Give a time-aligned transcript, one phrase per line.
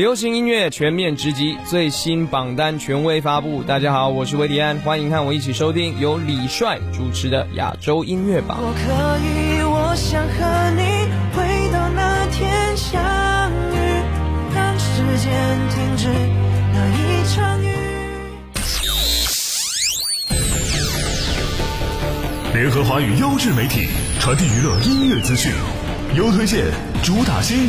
[0.00, 8.56] 流行音乐全面直击最新榜单权威发布，大家好，我是维迪安，欢迎和我一起收听由李帅主持的亚洲音乐榜。
[8.62, 8.80] 我我可
[9.20, 9.24] 以，
[9.98, 10.30] 想和
[10.70, 10.82] 你
[11.36, 12.96] 回到那那天相
[13.74, 13.76] 遇，
[14.54, 15.32] 让时间
[15.68, 16.08] 停止
[16.96, 17.00] 一
[17.34, 17.76] 场雨。
[22.58, 23.86] 联合华语优质媒体，
[24.18, 25.52] 传递娱乐音乐资讯，
[26.16, 26.64] 优推荐，
[27.04, 27.68] 主打新。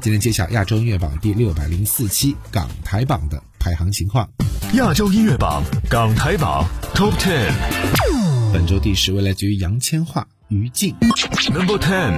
[0.00, 4.28] 今天揭晓亚洲音乐榜第六百零四期港台榜的排行情况。
[4.74, 7.50] 亚洲音乐榜港台榜 Top Ten，
[8.52, 10.94] 本周第十位来自于杨千嬅、于静。
[11.50, 12.08] Number Ten。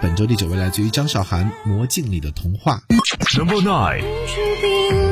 [0.00, 2.80] 本周第九位来自于张韶涵《魔镜里的童话》。
[3.36, 5.05] Number nine。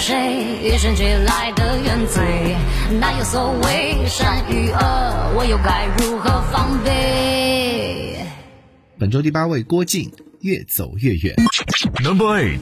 [0.00, 0.14] 谁，
[0.64, 0.94] 与生
[1.26, 2.56] 来的原罪，
[3.22, 8.16] 所谓善恶，我又该如何防备？
[8.98, 10.10] 本周第八位郭靖
[10.40, 11.34] 越走越远。
[12.00, 12.60] Number eight。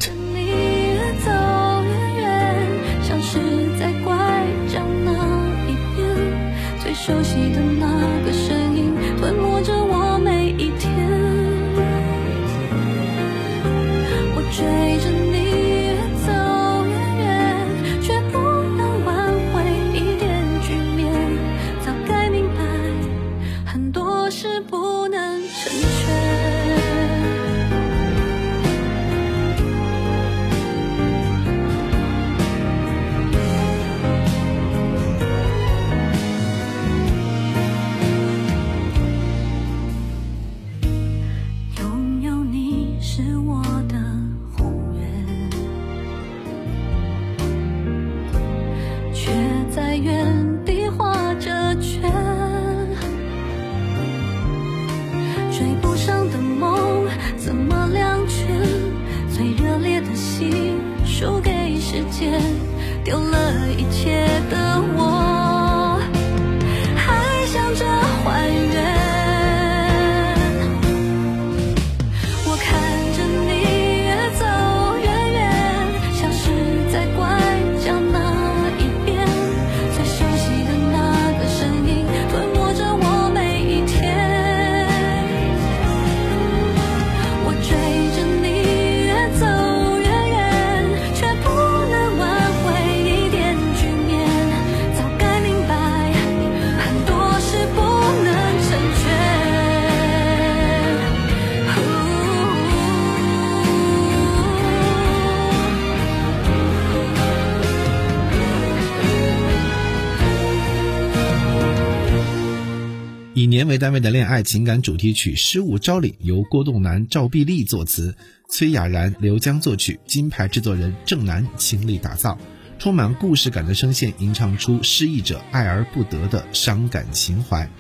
[113.79, 118.15] 单位的恋爱情感主题曲《失物招领》由郭栋楠、赵碧丽作词，
[118.51, 122.37] 崔雅然、刘江作曲，金牌制作人郑楠倾力打造，
[122.79, 127.71] 充满故事感的声线吟唱出失意者爱而不得的伤感情怀。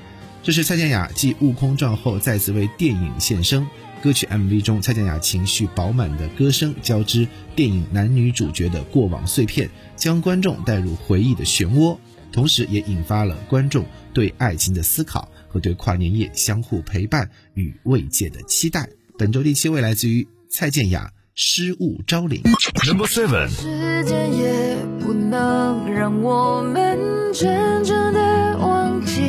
[0.43, 3.67] 这是蔡健雅继《悟空传》后再次为电影献声。
[4.01, 11.99] 歌曲 MV 中，蔡健雅情绪饱满的歌声交织电影男女主角的过往碎片，将观众带入回忆的漩涡，
[12.31, 13.85] 同时也引发了观众
[14.15, 15.29] 对爱情的思考。
[15.61, 18.89] 对跨年夜相互陪伴与慰藉的期待
[19.19, 22.43] 本周第七位来自于蔡健雅失物招领
[22.87, 26.99] number seven 时间也不能让我们
[27.33, 29.23] 真正的忘记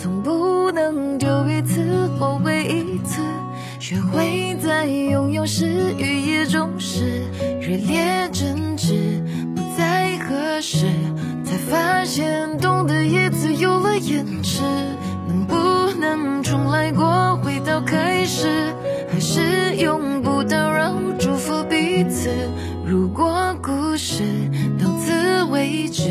[0.00, 3.20] 总不能就一次后悔一次
[3.80, 7.22] 学会在拥有时与夜中时
[7.60, 9.22] 热烈争执
[9.54, 10.90] 不再意何时
[11.44, 14.87] 才发现懂得一次有了延迟
[16.90, 18.74] 如过，回到开始，
[19.12, 22.30] 还是用不到，让祝福彼此。
[22.86, 24.22] 如果故事
[24.82, 26.02] 到此为止，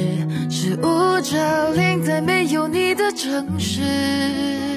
[0.52, 4.77] 是无着零在没有你的城市。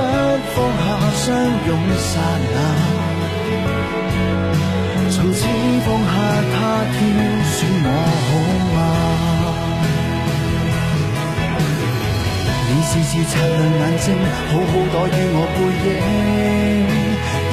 [0.52, 0.84] 放下
[1.24, 2.10] 相拥刹
[2.52, 2.54] 那。
[5.10, 6.14] 从此放下
[6.52, 6.96] 他，挑
[7.50, 7.88] 选我
[8.28, 8.30] 好
[8.76, 8.78] 吗？
[12.68, 14.04] 你时时擦亮眼睛，
[14.50, 15.56] 好好躲于我背
[15.88, 15.90] 影，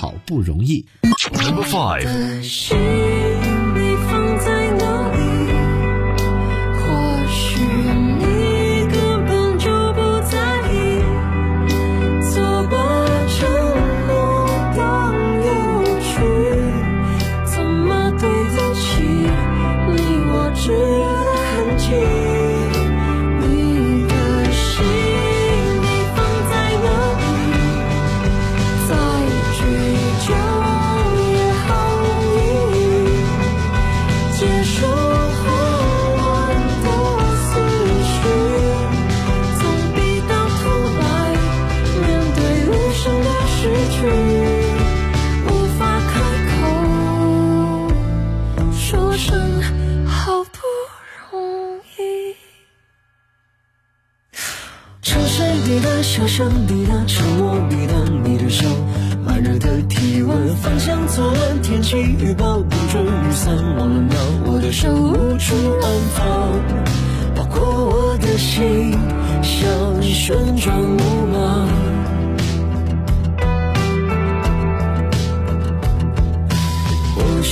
[0.00, 0.82] 好不容易
[1.46, 3.28] number five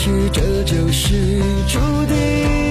[0.00, 1.12] 也许这就是
[1.66, 2.67] 注定。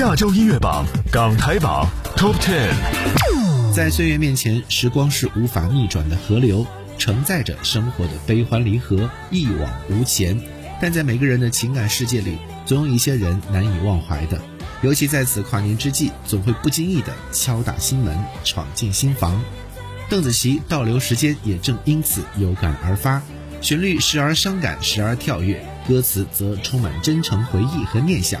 [0.00, 2.70] 亚洲音乐榜、港台榜 Top Ten。
[3.74, 6.66] 在岁月面前，时光是无法逆转的河流，
[6.96, 10.40] 承载着生活的悲欢离合，一往无前。
[10.80, 14.40] 但在每个人的情感世界里，总有一些人难以忘怀的，
[14.80, 19.38] 尤其在此跨年之际，总会不经意的敲打心门，闯进心房。
[20.08, 23.20] 邓紫棋《倒流时间》也正因此有感而发，
[23.60, 28.40] 旋律时而伤感，时而跳跃，歌词则充满真诚回忆和念想。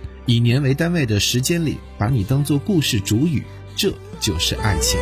[0.31, 3.43] 以年为单位的时间里，把你当做故事主语，
[3.75, 4.97] 这就是爱情。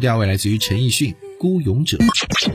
[0.00, 1.96] 第二位来自于陈奕迅，孤勇者。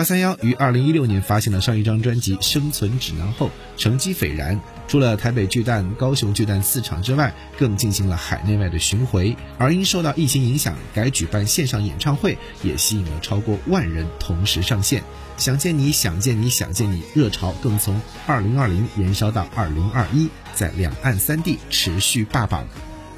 [0.01, 4.59] 八三幺于二零一六年发行了上一张专辑《生存指南》后，成绩斐然。
[4.89, 9.37] 除了台北巨蛋、高雄巨蛋四场之外，更进行了海内外的巡回。
[9.59, 15.03] 而因受到疫情影响，改举办线上演唱会，也吸引了超过万人同时上线。
[15.37, 22.67] 想见你，想见你，想见你，热潮更从二零二零燃烧到二零二一，在两岸三地持续霸榜。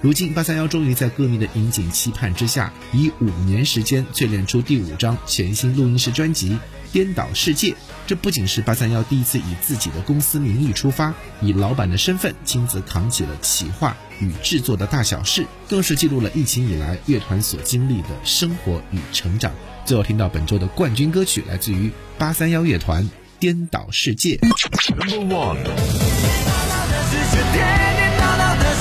[0.03, 6.51] 如今八三幺终于在歌迷的引颈期盼之下，以五年时间淬炼出第五张全新录音室专辑
[6.93, 7.71] 《颠倒世界》。
[8.05, 19.55] 这不仅是八三幺第一次以自己的公司名义出发，以老板的身份亲自扛起了企划与制作的大小事，更是记录了疫情以来乐团所经历的生活与成长。
[19.87, 23.05] 最后听到本周的冠军歌曲，来自于八三幺乐团
[23.39, 24.37] 《颠倒世界》。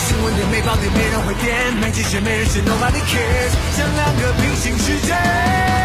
[0.07, 1.73] 新闻点没爆点，没人会点。
[1.79, 5.84] 没激情，没人牵，Nobody cares，像两个平行世界。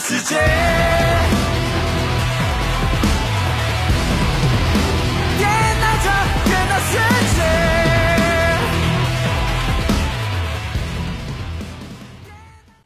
[0.00, 0.38] 世界。